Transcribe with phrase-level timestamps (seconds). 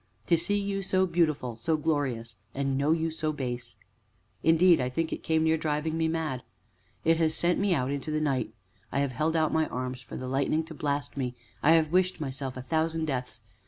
[0.25, 3.75] To see you so beautiful, so glorious, and know you so base!
[4.41, 6.41] Indeed, I think it came near driving me mad.
[7.05, 8.51] It has sent me out into the night;
[8.91, 12.19] I have held out my arms for the lightning to blast me; I have wished
[12.19, 13.41] myself a thousand deaths.